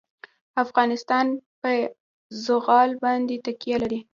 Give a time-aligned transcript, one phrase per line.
[0.63, 1.25] افغانستان
[1.61, 1.71] په
[2.45, 3.99] زغال باندې تکیه لري.